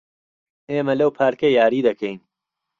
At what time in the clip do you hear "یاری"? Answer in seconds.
1.57-1.85